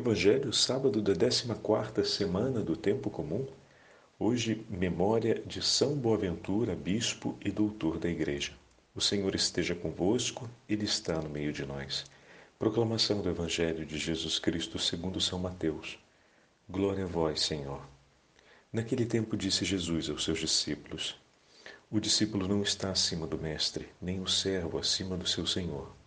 [0.00, 3.46] Evangelho, sábado da 14 semana do tempo comum.
[4.18, 8.52] Hoje, memória de São Boaventura, bispo e doutor da Igreja.
[8.94, 12.06] O Senhor esteja convosco, ele está no meio de nós.
[12.58, 15.98] Proclamação do Evangelho de Jesus Cristo segundo São Mateus.
[16.66, 17.82] Glória a vós, Senhor.
[18.72, 21.14] Naquele tempo disse Jesus aos seus discípulos:
[21.90, 25.99] O discípulo não está acima do mestre, nem o servo acima do seu senhor.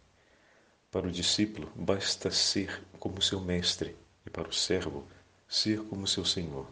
[0.93, 3.95] Para o discípulo, basta ser como seu mestre,
[4.27, 5.03] e para o servo,
[5.47, 6.67] ser como seu senhor.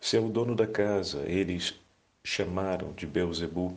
[0.00, 1.74] Se é o dono da casa, eles
[2.22, 3.76] chamaram de Belzebu,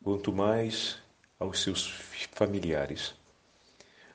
[0.00, 0.96] quanto mais
[1.40, 1.88] aos seus
[2.30, 3.16] familiares.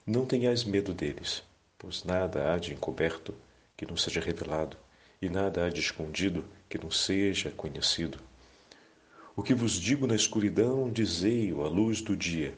[0.08, 1.44] Não tenhais medo deles,
[1.78, 3.36] pois nada há de encoberto
[3.76, 4.78] que não seja revelado,
[5.22, 8.18] e nada há de escondido que não seja conhecido.
[9.36, 12.58] O que vos digo na escuridão, dizei-o à luz do dia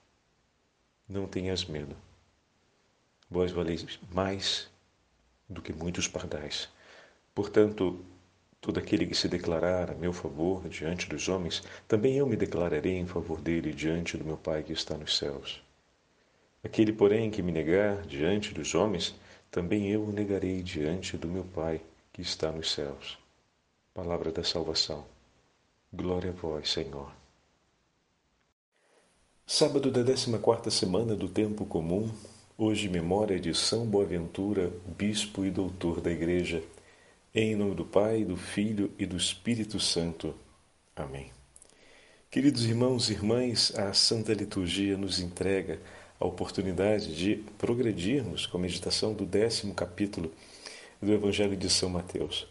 [1.11, 1.93] Não tenhas medo.
[3.29, 4.69] Vós valeis mais
[5.49, 6.69] do que muitos pardais.
[7.35, 7.99] Portanto,
[8.61, 12.95] todo aquele que se declarar a meu favor diante dos homens, também eu me declararei
[12.95, 15.61] em favor dele diante do meu Pai que está nos céus.
[16.63, 19.13] Aquele, porém, que me negar diante dos homens,
[19.51, 21.81] também eu o negarei diante do meu Pai
[22.13, 23.19] que está nos céus.
[23.93, 25.03] Palavra da salvação.
[25.91, 27.20] Glória a vós, Senhor.
[29.45, 32.09] Sábado da 14 semana do Tempo Comum,
[32.57, 36.63] hoje memória de São Boaventura, bispo e doutor da Igreja,
[37.35, 40.33] em nome do Pai, do Filho e do Espírito Santo.
[40.95, 41.31] Amém.
[42.29, 45.81] Queridos irmãos e irmãs, a Santa Liturgia nos entrega
[46.17, 50.31] a oportunidade de progredirmos com a meditação do décimo capítulo
[51.01, 52.47] do Evangelho de São Mateus,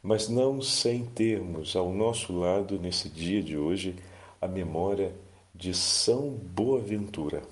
[0.00, 3.96] mas não sem termos ao nosso lado, nesse dia de hoje,
[4.40, 5.12] a memória
[5.58, 7.42] de São Boaventura.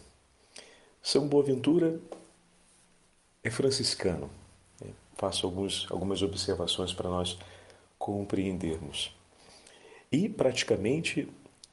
[1.02, 2.00] São Boaventura
[3.42, 4.30] é franciscano.
[4.80, 4.92] Né?
[5.16, 7.36] Faço alguns, algumas observações para nós
[7.98, 9.12] compreendermos.
[10.10, 11.28] E praticamente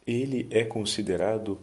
[0.07, 1.59] ele é considerado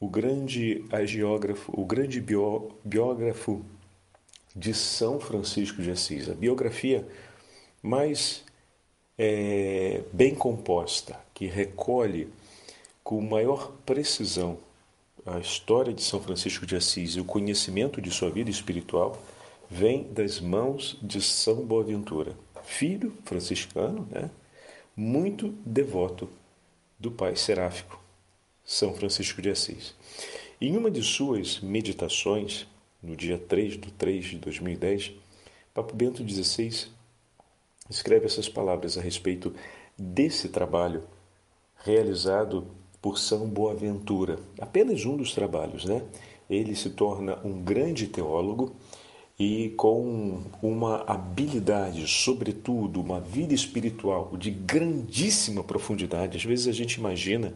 [0.00, 3.64] o grande agiógrafo, o grande bio, biógrafo
[4.56, 6.28] de São Francisco de Assis.
[6.28, 7.06] A biografia
[7.80, 8.44] mais
[9.16, 12.28] é, bem composta, que recolhe
[13.10, 14.56] com maior precisão
[15.26, 19.20] a história de São Francisco de Assis e o conhecimento de sua vida espiritual
[19.68, 24.30] vem das mãos de São Boaventura, filho franciscano, né?
[24.96, 26.30] muito devoto
[27.00, 28.00] do pai seráfico,
[28.64, 29.92] São Francisco de Assis.
[30.60, 32.64] Em uma de suas meditações,
[33.02, 35.14] no dia 3 de 3 de 2010,
[35.74, 36.86] Papa Bento XVI
[37.90, 39.52] escreve essas palavras a respeito
[39.98, 41.02] desse trabalho
[41.82, 44.38] realizado por São Boaventura.
[44.60, 46.02] Apenas um dos trabalhos, né?
[46.48, 48.74] Ele se torna um grande teólogo
[49.38, 56.36] e com uma habilidade, sobretudo uma vida espiritual de grandíssima profundidade.
[56.36, 57.54] Às vezes a gente imagina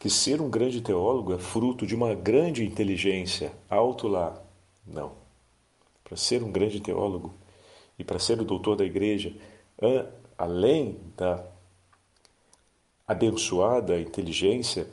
[0.00, 4.42] que ser um grande teólogo é fruto de uma grande inteligência, alto lá.
[4.84, 5.12] Não.
[6.02, 7.32] Para ser um grande teólogo
[7.96, 9.32] e para ser o doutor da igreja,
[10.36, 11.44] além da
[13.10, 14.86] abençoada inteligência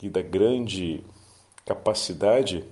[0.00, 1.02] e da grande
[1.66, 2.64] capacidade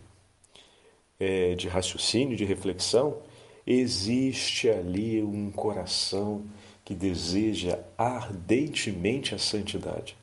[1.18, 3.18] é, de raciocínio, de reflexão,
[3.66, 6.44] existe ali um coração
[6.84, 10.16] que deseja ardentemente a santidade.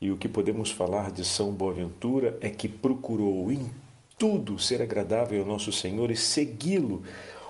[0.00, 3.70] E o que podemos falar de São Boaventura é que procurou em
[4.18, 7.04] tudo ser agradável ao nosso Senhor e segui-lo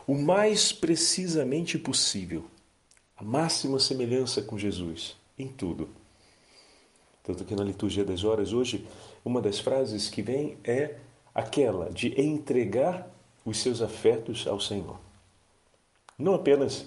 [0.06, 2.44] o mais precisamente possível.
[3.16, 6.03] A máxima semelhança com Jesus em tudo.
[7.24, 8.86] Tanto que na liturgia das horas hoje,
[9.24, 10.96] uma das frases que vem é
[11.34, 13.10] aquela de entregar
[13.44, 14.98] os seus afetos ao Senhor.
[16.18, 16.86] Não apenas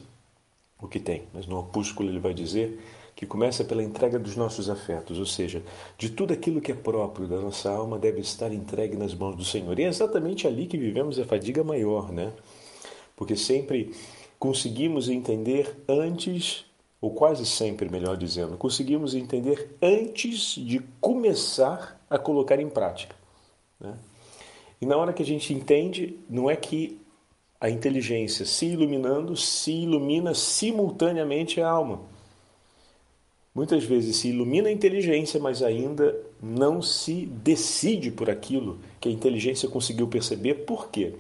[0.80, 2.80] o que tem, mas no opúsculo ele vai dizer
[3.16, 5.64] que começa pela entrega dos nossos afetos, ou seja,
[5.98, 9.44] de tudo aquilo que é próprio da nossa alma deve estar entregue nas mãos do
[9.44, 9.78] Senhor.
[9.80, 12.32] E é exatamente ali que vivemos a fadiga maior, né?
[13.16, 13.92] Porque sempre
[14.38, 16.67] conseguimos entender antes
[17.00, 23.16] ou quase sempre, melhor dizendo, conseguimos entender antes de começar a colocar em prática.
[23.80, 23.94] Né?
[24.82, 27.00] E na hora que a gente entende, não é que
[27.60, 32.02] a inteligência se iluminando, se ilumina simultaneamente a alma.
[33.54, 39.12] Muitas vezes se ilumina a inteligência, mas ainda não se decide por aquilo que a
[39.12, 40.66] inteligência conseguiu perceber.
[40.66, 41.16] Por quê?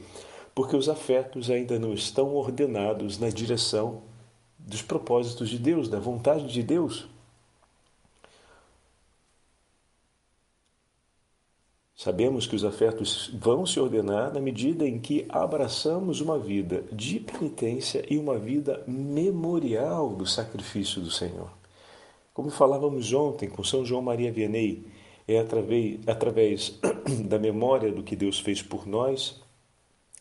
[0.54, 4.04] Porque os afetos ainda não estão ordenados na direção
[4.68, 7.08] dos propósitos de Deus, da vontade de Deus.
[11.96, 17.20] Sabemos que os afetos vão se ordenar na medida em que abraçamos uma vida de
[17.20, 21.50] penitência e uma vida memorial do sacrifício do Senhor.
[22.34, 24.86] Como falávamos ontem com São João Maria Vianney,
[25.28, 26.80] é através, através
[27.26, 29.42] da memória do que Deus fez por nós,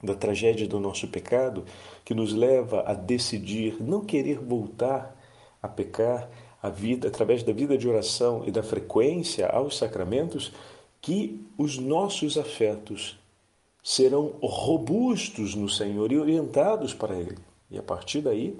[0.03, 1.65] da tragédia do nosso pecado,
[2.05, 5.17] que nos leva a decidir não querer voltar
[5.63, 6.29] a pecar,
[6.63, 10.53] a vida através da vida de oração e da frequência aos sacramentos,
[11.01, 13.19] que os nossos afetos
[13.83, 17.39] serão robustos no Senhor e orientados para Ele.
[17.71, 18.59] E a partir daí,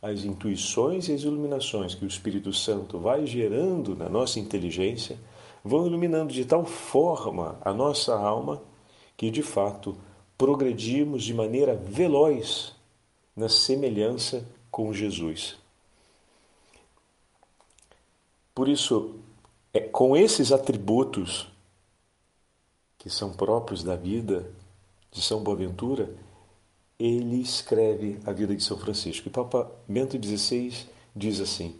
[0.00, 5.18] as intuições e as iluminações que o Espírito Santo vai gerando na nossa inteligência
[5.64, 8.62] vão iluminando de tal forma a nossa alma
[9.16, 9.96] que, de fato,
[10.36, 12.72] progredimos de maneira veloz
[13.36, 15.56] na semelhança com Jesus.
[18.54, 19.16] Por isso,
[19.72, 21.48] é com esses atributos
[22.98, 24.50] que são próprios da vida
[25.10, 26.10] de São Boaventura,
[26.98, 29.28] ele escreve a vida de São Francisco.
[29.28, 31.78] E Papa Bento XVI diz assim: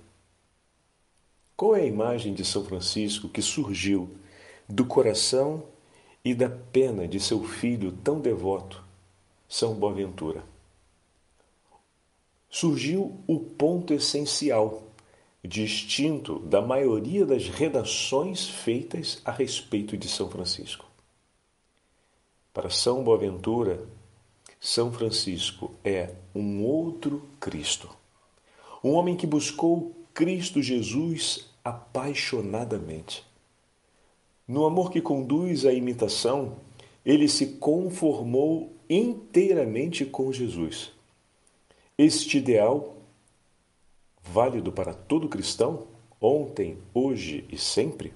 [1.57, 4.11] Qual é a imagem de São Francisco que surgiu
[4.69, 5.63] do coração
[6.25, 8.83] e da pena de seu filho tão devoto,
[9.49, 10.43] São Boaventura?
[12.49, 14.85] Surgiu o ponto essencial,
[15.45, 20.87] distinto da maioria das redações feitas a respeito de São Francisco.
[22.55, 23.85] Para São Boaventura,
[24.61, 27.91] São Francisco é um outro Cristo.
[28.83, 33.27] Um homem que buscou Cristo Jesus apaixonadamente.
[34.47, 36.57] No amor que conduz à imitação,
[37.05, 40.93] ele se conformou inteiramente com Jesus.
[41.97, 42.97] Este ideal,
[44.23, 45.87] válido para todo cristão,
[46.21, 48.13] ontem, hoje e sempre,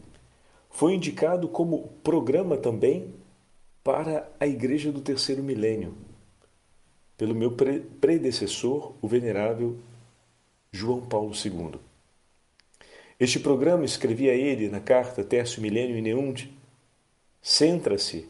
[0.68, 3.14] foi indicado como programa também
[3.82, 5.94] para a Igreja do Terceiro Milênio,
[7.16, 9.78] pelo meu pre predecessor, o Venerável
[10.70, 11.87] João Paulo II.
[13.20, 16.56] Este programa, escrevia ele na carta Terço Milênio e Neunte,
[17.42, 18.28] centra-se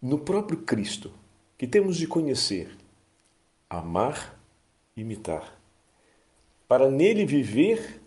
[0.00, 1.10] no próprio Cristo,
[1.56, 2.76] que temos de conhecer,
[3.68, 4.38] amar
[4.94, 5.58] imitar,
[6.66, 8.02] para nele viver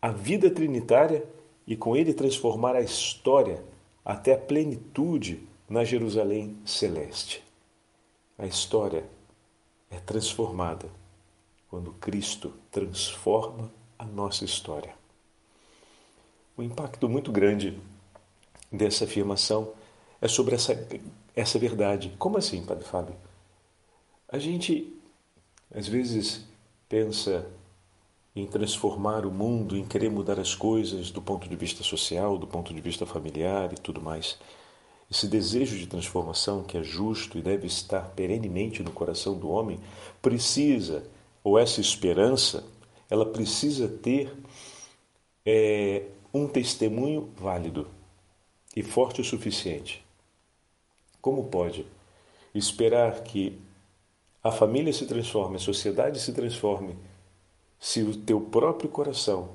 [0.00, 1.24] a vida trinitária
[1.66, 3.62] e com ele transformar a história
[4.04, 7.44] até a plenitude na Jerusalém celeste.
[8.38, 9.04] A história
[9.90, 10.88] é transformada
[11.68, 14.99] quando Cristo transforma a nossa história.
[16.56, 17.78] O impacto muito grande
[18.70, 19.72] dessa afirmação
[20.20, 20.86] é sobre essa,
[21.34, 22.14] essa verdade.
[22.18, 23.16] Como assim, Padre Fábio?
[24.28, 24.94] A gente
[25.74, 26.44] às vezes
[26.88, 27.46] pensa
[28.34, 32.46] em transformar o mundo, em querer mudar as coisas do ponto de vista social, do
[32.46, 34.38] ponto de vista familiar e tudo mais.
[35.10, 39.80] Esse desejo de transformação, que é justo e deve estar perenemente no coração do homem,
[40.22, 41.04] precisa,
[41.42, 42.64] ou essa esperança,
[43.08, 44.32] ela precisa ter
[45.44, 47.88] é, um testemunho válido
[48.76, 50.04] e forte o suficiente.
[51.20, 51.86] Como pode
[52.54, 53.58] esperar que
[54.42, 56.96] a família se transforme, a sociedade se transforme,
[57.78, 59.50] se o teu próprio coração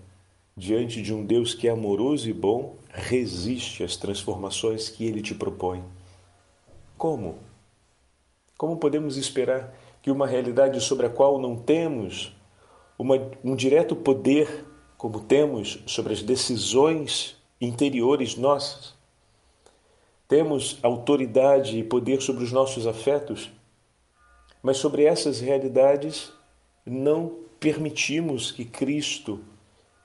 [0.56, 5.36] diante de um Deus que é amoroso e bom, resiste às transformações que ele te
[5.36, 5.84] propõe.
[6.98, 7.38] Como?
[8.58, 12.32] Como podemos esperar que uma realidade sobre a qual não temos
[12.98, 14.66] uma, um direto poder,
[15.06, 18.96] como temos sobre as decisões interiores nossas,
[20.28, 23.52] temos autoridade e poder sobre os nossos afetos,
[24.64, 26.34] mas sobre essas realidades
[26.84, 29.42] não permitimos que Cristo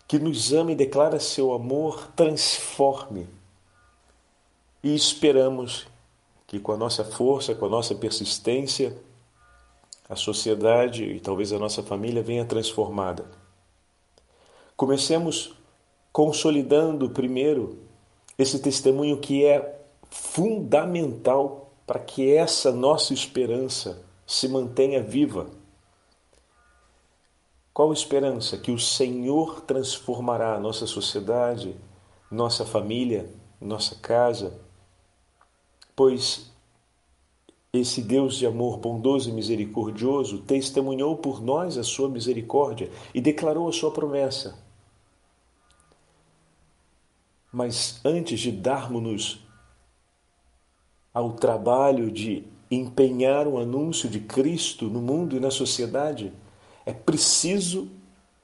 [0.07, 3.27] que nos ama e declara seu amor, transforme.
[4.85, 5.87] E esperamos
[6.47, 8.95] que com a nossa força, com a nossa persistência,
[10.07, 13.40] a sociedade e talvez a nossa família venha transformada.
[14.81, 15.53] Comecemos
[16.11, 17.81] consolidando primeiro
[18.39, 25.51] esse testemunho que é fundamental para que essa nossa esperança se mantenha viva
[27.75, 28.57] qual esperança?
[28.57, 31.77] Que o Senhor transformará a nossa sociedade,
[32.31, 34.59] nossa família, nossa casa,
[35.95, 36.51] pois
[37.71, 43.69] esse Deus de amor bondoso e misericordioso testemunhou por nós a sua misericórdia e declarou
[43.69, 44.70] a sua promessa.
[47.53, 49.41] Mas antes de darmos-nos
[51.13, 56.33] ao trabalho de empenhar o anúncio de Cristo no mundo e na sociedade,
[56.87, 57.91] é preciso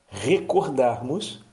[0.08, 1.44] recordarmos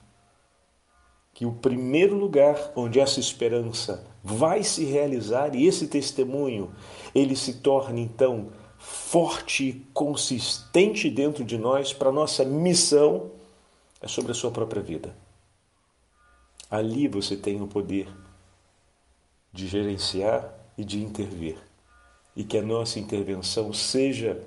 [1.32, 6.72] que o primeiro lugar onde essa esperança vai se realizar e esse testemunho
[7.14, 13.30] ele se torne então forte e consistente dentro de nós para nossa missão
[14.00, 15.23] é sobre a sua própria vida.
[16.70, 18.08] Ali você tem o poder
[19.52, 21.56] de gerenciar e de intervir.
[22.36, 24.42] E que a nossa intervenção seja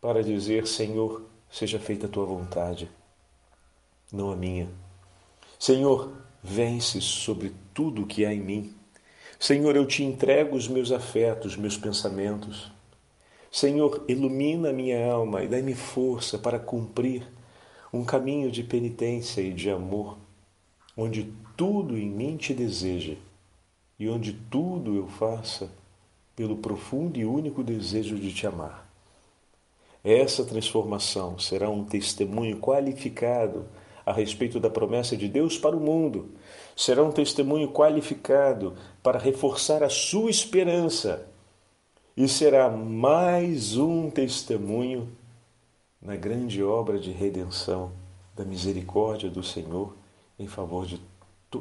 [0.00, 2.90] para dizer: Senhor, seja feita a tua vontade,
[4.12, 4.68] não a minha.
[5.58, 8.74] Senhor, vence sobre tudo o que há em mim.
[9.40, 12.70] Senhor, eu te entrego os meus afetos, meus pensamentos.
[13.50, 17.26] Senhor, ilumina minha alma e dai-me força para cumprir
[17.92, 20.18] um caminho de penitência e de amor,
[21.00, 23.14] onde tudo em mim te deseja
[24.00, 25.70] e onde tudo eu faça
[26.34, 28.90] pelo profundo e único desejo de te amar.
[30.02, 33.66] Essa transformação será um testemunho qualificado
[34.04, 36.30] a respeito da promessa de Deus para o mundo.
[36.74, 41.28] Será um testemunho qualificado para reforçar a sua esperança.
[42.16, 45.08] E será mais um testemunho
[46.02, 47.92] na grande obra de redenção
[48.34, 49.97] da misericórdia do Senhor
[50.38, 51.00] em favor de,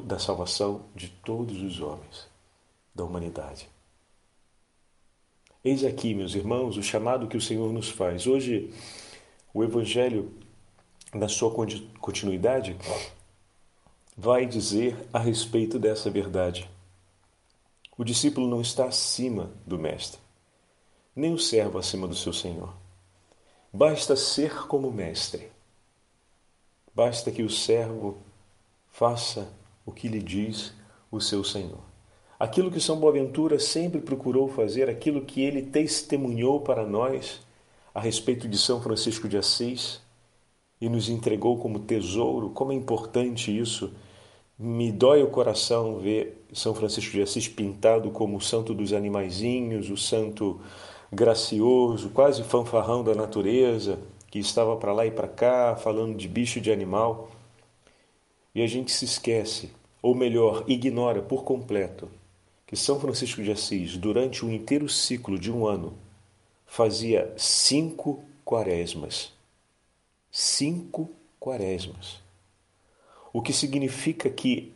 [0.06, 2.28] da salvação de todos os homens
[2.94, 3.70] da humanidade.
[5.64, 8.26] Eis aqui, meus irmãos, o chamado que o Senhor nos faz.
[8.26, 8.74] Hoje,
[9.54, 10.32] o Evangelho,
[11.14, 11.52] na sua
[12.00, 12.78] continuidade,
[14.16, 16.70] vai dizer a respeito dessa verdade.
[17.98, 20.20] O discípulo não está acima do Mestre,
[21.16, 22.74] nem o servo acima do seu Senhor.
[23.74, 25.52] Basta ser como Mestre.
[26.94, 28.18] Basta que o servo
[28.98, 29.48] faça
[29.86, 30.74] o que lhe diz
[31.12, 31.82] o seu Senhor.
[32.40, 37.40] Aquilo que São Boaventura sempre procurou fazer, aquilo que ele testemunhou para nós
[37.94, 40.02] a respeito de São Francisco de Assis
[40.82, 43.94] e nos entregou como tesouro, como é importante isso.
[44.58, 49.92] Me dói o coração ver São Francisco de Assis pintado como o santo dos animaizinhos,
[49.92, 50.60] o santo
[51.14, 54.00] gracioso, quase fanfarrão da natureza,
[54.32, 57.30] que estava para lá e para cá, falando de bicho e de animal.
[58.58, 59.70] E a gente se esquece,
[60.02, 62.10] ou melhor, ignora por completo,
[62.66, 65.96] que São Francisco de Assis, durante o inteiro ciclo de um ano,
[66.66, 69.32] fazia cinco quaresmas.
[70.32, 71.08] Cinco
[71.40, 72.18] quaresmas.
[73.32, 74.74] O que significa que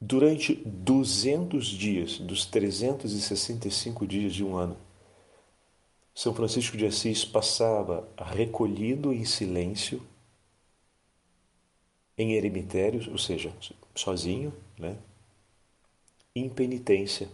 [0.00, 4.76] durante 200 dias, dos 365 dias de um ano,
[6.14, 10.00] São Francisco de Assis passava recolhido em silêncio,
[12.16, 13.52] em eremitérios, ou seja,
[13.94, 14.96] sozinho, né?
[16.34, 17.28] em penitência,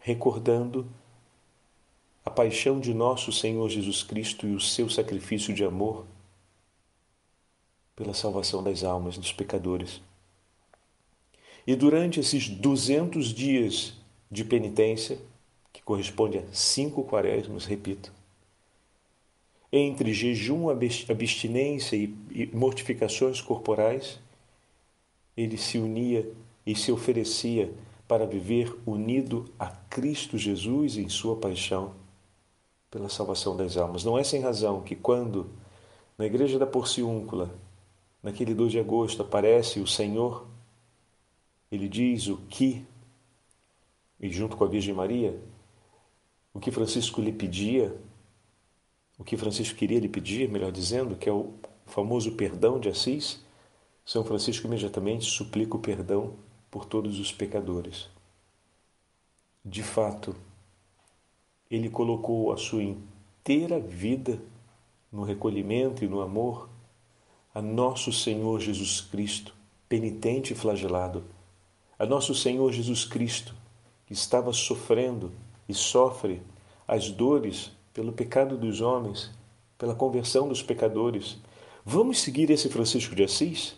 [0.00, 0.86] recordando
[2.24, 6.06] a paixão de nosso Senhor Jesus Cristo e o seu sacrifício de amor
[7.94, 10.00] pela salvação das almas dos pecadores.
[11.66, 13.94] E durante esses 200 dias
[14.30, 15.18] de penitência,
[15.72, 18.12] que corresponde a cinco quaresmas, repito,
[19.72, 24.20] entre jejum, abstinência e mortificações corporais,
[25.34, 26.30] ele se unia
[26.66, 27.72] e se oferecia
[28.06, 31.94] para viver unido a Cristo Jesus em sua paixão
[32.90, 34.04] pela salvação das almas.
[34.04, 35.48] Não é sem razão que quando
[36.18, 37.50] na igreja da Porciúncula,
[38.22, 40.46] naquele 2 de agosto, aparece o Senhor,
[41.70, 42.84] ele diz o que,
[44.20, 45.40] e junto com a Virgem Maria,
[46.52, 47.96] o que Francisco lhe pedia,
[49.22, 51.54] o que Francisco queria lhe pedir, melhor dizendo, que é o
[51.86, 53.40] famoso perdão de Assis,
[54.04, 56.34] São Francisco imediatamente suplica o perdão
[56.68, 58.08] por todos os pecadores.
[59.64, 60.34] De fato,
[61.70, 64.42] ele colocou a sua inteira vida
[65.12, 66.68] no recolhimento e no amor
[67.54, 69.54] a nosso Senhor Jesus Cristo,
[69.88, 71.22] penitente e flagelado,
[71.96, 73.54] a nosso Senhor Jesus Cristo,
[74.04, 75.30] que estava sofrendo
[75.68, 76.42] e sofre
[76.88, 79.30] as dores pelo pecado dos homens,
[79.78, 81.38] pela conversão dos pecadores.
[81.84, 83.76] Vamos seguir esse Francisco de Assis?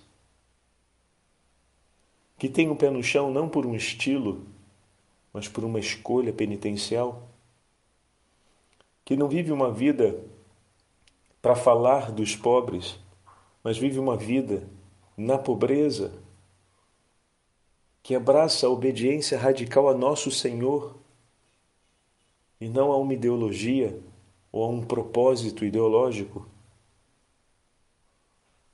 [2.39, 4.47] que tem o pé no chão não por um estilo,
[5.33, 7.29] mas por uma escolha penitencial,
[9.05, 10.23] que não vive uma vida
[11.41, 12.99] para falar dos pobres,
[13.63, 14.69] mas vive uma vida
[15.17, 16.13] na pobreza,
[18.03, 20.97] que abraça a obediência radical a nosso Senhor,
[22.61, 23.99] e não a uma ideologia
[24.51, 26.47] ou a um propósito ideológico,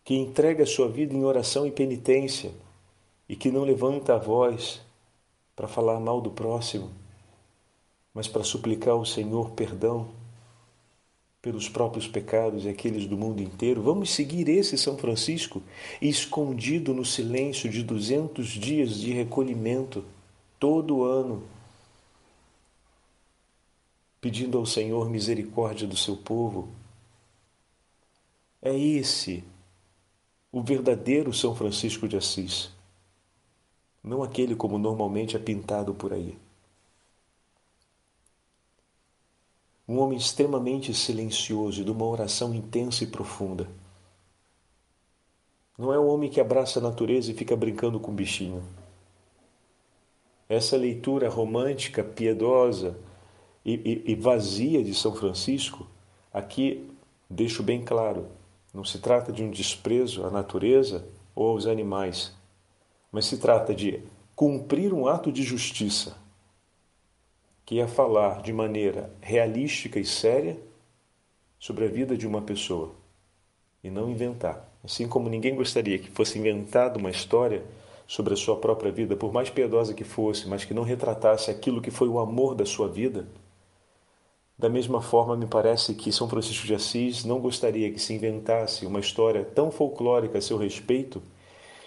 [0.04, 2.52] que entrega sua vida em oração e penitência
[3.28, 4.80] e que não levanta a voz
[5.54, 6.90] para falar mal do próximo,
[8.12, 10.08] mas para suplicar ao Senhor perdão
[11.42, 13.82] pelos próprios pecados e aqueles do mundo inteiro.
[13.82, 15.62] Vamos seguir esse São Francisco
[16.00, 20.04] escondido no silêncio de 200 dias de recolhimento
[20.58, 21.42] todo ano,
[24.20, 26.68] pedindo ao Senhor misericórdia do seu povo.
[28.60, 29.42] É esse
[30.52, 32.70] o verdadeiro São Francisco de Assis,
[34.02, 36.36] não aquele como normalmente é pintado por aí.
[39.88, 43.68] Um homem extremamente silencioso e de uma oração intensa e profunda.
[45.76, 48.62] Não é um homem que abraça a natureza e fica brincando com o bichinho.
[50.48, 52.96] Essa leitura romântica, piedosa
[53.64, 55.86] e, e, e vazia de São Francisco,
[56.32, 56.88] aqui
[57.28, 58.26] deixo bem claro,
[58.72, 62.34] não se trata de um desprezo à natureza ou aos animais,
[63.12, 64.02] mas se trata de
[64.34, 66.16] cumprir um ato de justiça,
[67.64, 70.58] que é falar de maneira realística e séria
[71.58, 72.94] sobre a vida de uma pessoa
[73.84, 74.68] e não inventar.
[74.82, 77.62] Assim como ninguém gostaria que fosse inventada uma história
[78.08, 81.80] sobre a sua própria vida, por mais piedosa que fosse, mas que não retratasse aquilo
[81.80, 83.26] que foi o amor da sua vida
[84.60, 88.84] da mesma forma, me parece que São Francisco de Assis não gostaria que se inventasse
[88.84, 91.22] uma história tão folclórica a seu respeito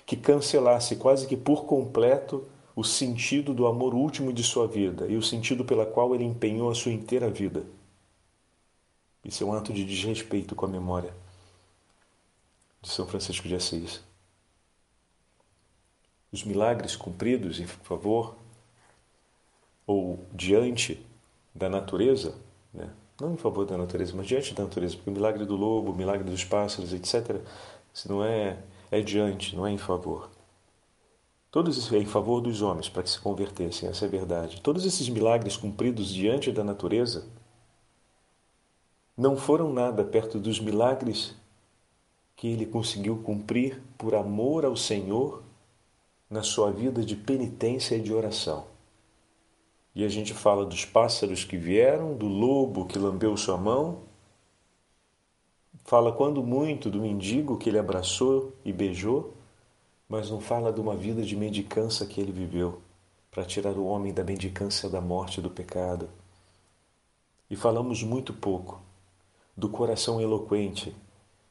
[0.07, 5.15] que cancelasse quase que por completo o sentido do amor último de sua vida e
[5.15, 7.63] o sentido pela qual ele empenhou a sua inteira vida.
[9.23, 11.13] Isso é um ato de desrespeito com a memória
[12.81, 14.01] de São Francisco de Assis.
[16.31, 18.35] Os milagres cumpridos em favor
[19.85, 20.99] ou diante
[21.53, 22.33] da natureza
[22.73, 22.89] né?
[23.19, 25.95] não em favor da natureza, mas diante da natureza, porque o milagre do lobo, o
[25.95, 27.39] milagre dos pássaros, etc.,
[27.93, 28.57] se não é,
[28.89, 30.29] é diante, não é em favor.
[31.51, 34.59] Todos esses, é em favor dos homens, para que se convertessem, essa é a verdade.
[34.61, 37.27] Todos esses milagres cumpridos diante da natureza
[39.15, 41.35] não foram nada perto dos milagres
[42.35, 45.43] que ele conseguiu cumprir por amor ao Senhor
[46.27, 48.72] na sua vida de penitência e de oração.
[49.95, 54.03] E a gente fala dos pássaros que vieram, do lobo que lambeu sua mão,
[55.85, 59.33] fala quando muito do mendigo que ele abraçou e beijou,
[60.09, 62.81] mas não fala de uma vida de mendicância que ele viveu
[63.29, 66.09] para tirar o homem da mendicância da morte e do pecado.
[67.49, 68.81] E falamos muito pouco
[69.55, 70.95] do coração eloquente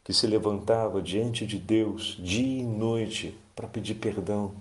[0.02, 4.52] que se levantava diante de Deus dia e noite para pedir perdão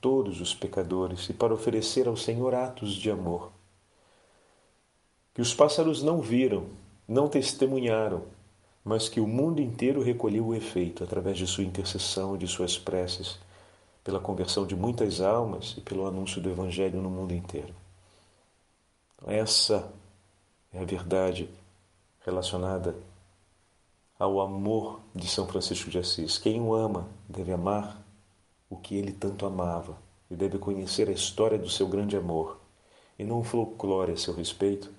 [0.00, 3.52] todos os pecadores e para oferecer ao Senhor atos de amor.
[5.34, 6.66] Que os pássaros não viram,
[7.06, 8.24] não testemunharam,
[8.84, 12.78] mas que o mundo inteiro recolheu o efeito através de sua intercessão e de suas
[12.78, 13.38] preces,
[14.02, 17.74] pela conversão de muitas almas e pelo anúncio do Evangelho no mundo inteiro.
[19.26, 19.92] Essa
[20.72, 21.48] é a verdade
[22.24, 22.96] relacionada
[24.18, 26.38] ao amor de São Francisco de Assis.
[26.38, 28.00] Quem o ama deve amar
[28.70, 29.98] o que ele tanto amava
[30.30, 32.60] e deve conhecer a história do seu grande amor
[33.18, 34.90] e não um folclore a seu respeito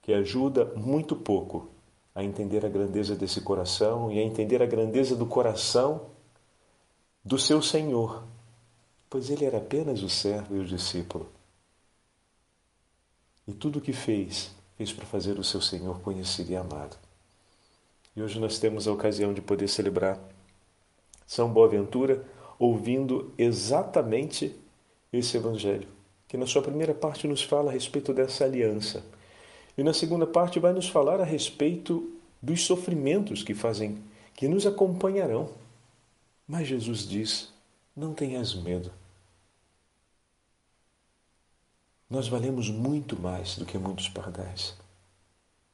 [0.00, 1.68] que ajuda muito pouco
[2.14, 6.06] a entender a grandeza desse coração e a entender a grandeza do coração
[7.24, 8.22] do seu Senhor,
[9.10, 11.26] pois ele era apenas o servo e o discípulo.
[13.48, 16.96] E tudo o que fez, fez para fazer o seu Senhor conhecido e amado.
[18.14, 20.20] E hoje nós temos a ocasião de poder celebrar
[21.26, 22.24] São Boaventura
[22.58, 24.54] ouvindo exatamente
[25.12, 25.88] esse Evangelho,
[26.28, 29.04] que na sua primeira parte nos fala a respeito dessa aliança.
[29.76, 33.98] E na segunda parte vai nos falar a respeito dos sofrimentos que fazem,
[34.34, 35.50] que nos acompanharão.
[36.46, 37.52] Mas Jesus diz:
[37.96, 38.90] não tenhas medo.
[42.08, 44.76] Nós valemos muito mais do que muitos pardais.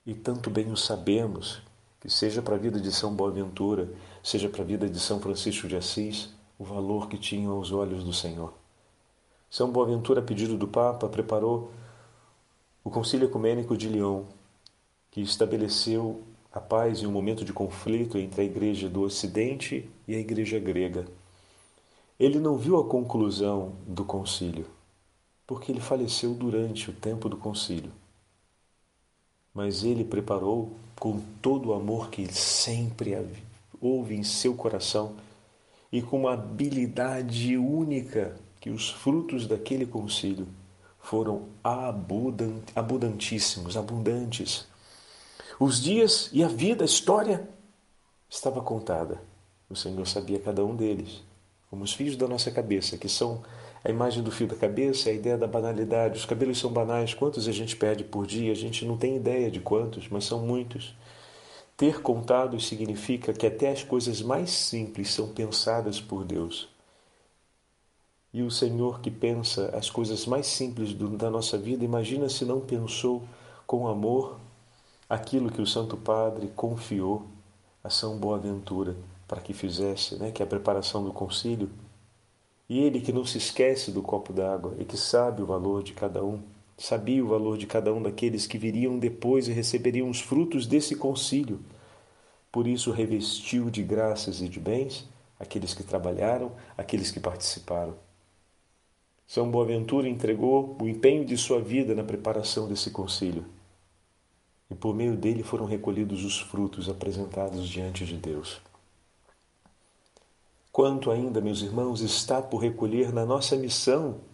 [0.07, 1.61] E tanto bem o sabemos,
[2.01, 5.69] que seja para a vida de São Boaventura, seja para a vida de São Francisco
[5.69, 8.53] de Assis, o valor que tinham aos olhos do Senhor.
[9.49, 11.73] São Boaventura, a pedido do Papa, preparou
[12.85, 14.25] o Concílio Ecumênico de Lyon,
[15.11, 20.15] que estabeleceu a paz em um momento de conflito entre a Igreja do Ocidente e
[20.15, 21.07] a Igreja grega.
[22.19, 24.67] Ele não viu a conclusão do concílio,
[25.47, 27.91] porque ele faleceu durante o tempo do concílio.
[29.55, 33.17] Mas ele preparou, com todo o amor que sempre
[33.81, 35.17] houve em seu coração,
[35.93, 40.47] e com uma habilidade única que os frutos daquele concílio
[41.01, 44.69] foram abundantíssimos, abundantes.
[45.59, 47.49] Os dias e a vida, a história
[48.29, 49.21] estava contada.
[49.69, 51.23] O Senhor sabia cada um deles,
[51.71, 53.43] como os fios da nossa cabeça, que são
[53.83, 56.19] a imagem do fio da cabeça, a ideia da banalidade.
[56.19, 57.15] Os cabelos são banais.
[57.15, 58.53] Quantos a gente perde por dia?
[58.53, 60.95] A gente não tem ideia de quantos, mas são muitos.
[61.81, 66.69] Ter contados significa que até as coisas mais simples são pensadas por Deus.
[68.35, 72.45] E o Senhor que pensa as coisas mais simples do, da nossa vida, imagina se
[72.45, 73.23] não pensou
[73.67, 74.39] com amor
[75.09, 77.27] aquilo que o Santo Padre confiou
[77.83, 78.95] a São Boaventura
[79.27, 81.71] para que fizesse, né, que é a preparação do concílio.
[82.69, 85.95] E ele que não se esquece do copo d'água e que sabe o valor de
[85.95, 86.43] cada um,
[86.81, 90.97] sabia o valor de cada um daqueles que viriam depois e receberiam os frutos desse
[90.97, 91.61] concílio.
[92.51, 95.07] Por isso revestiu de graças e de bens
[95.39, 97.95] aqueles que trabalharam, aqueles que participaram.
[99.27, 103.45] São Boaventura entregou o empenho de sua vida na preparação desse concílio.
[104.71, 108.61] E por meio dele foram recolhidos os frutos apresentados diante de Deus.
[110.73, 114.30] Quanto ainda, meus irmãos, está por recolher na nossa missão?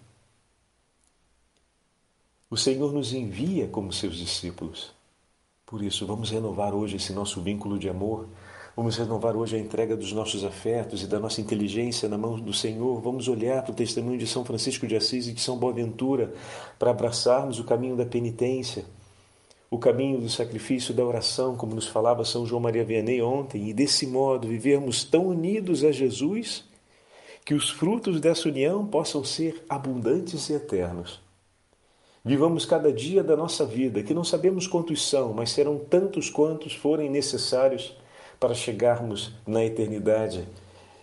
[2.48, 4.92] O Senhor nos envia como seus discípulos.
[5.64, 8.28] Por isso, vamos renovar hoje esse nosso vínculo de amor
[8.76, 12.52] Vamos renovar hoje a entrega dos nossos afetos e da nossa inteligência na mão do
[12.52, 13.00] Senhor.
[13.00, 16.34] Vamos olhar para o testemunho de São Francisco de Assis e de São Boaventura
[16.78, 18.84] para abraçarmos o caminho da penitência,
[19.70, 23.72] o caminho do sacrifício da oração, como nos falava São João Maria Vianney ontem, e
[23.72, 26.62] desse modo vivermos tão unidos a Jesus
[27.46, 31.25] que os frutos dessa união possam ser abundantes e eternos.
[32.26, 36.74] Vivamos cada dia da nossa vida, que não sabemos quantos são, mas serão tantos quantos
[36.74, 37.96] forem necessários
[38.40, 40.44] para chegarmos na eternidade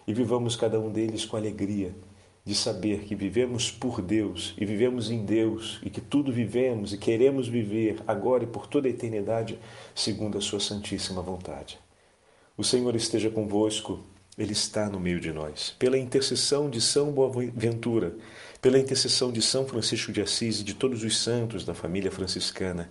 [0.06, 1.96] e vivamos cada um deles com alegria
[2.44, 6.98] de saber que vivemos por Deus e vivemos em Deus e que tudo vivemos e
[6.98, 9.58] queremos viver agora e por toda a eternidade
[9.96, 11.80] segundo a Sua Santíssima vontade.
[12.58, 14.02] O Senhor esteja convosco,
[14.38, 15.74] Ele está no meio de nós.
[15.80, 18.14] Pela intercessão de São Boaventura,
[18.64, 22.90] pela intercessão de São Francisco de Assis e de todos os santos da família franciscana,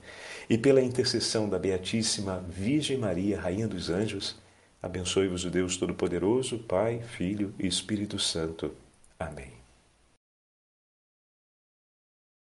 [0.48, 4.36] e pela intercessão da Beatíssima Virgem Maria, Rainha dos Anjos,
[4.82, 8.70] abençoe-vos o Deus Todo-Poderoso, Pai, Filho e Espírito Santo.
[9.18, 9.61] Amém.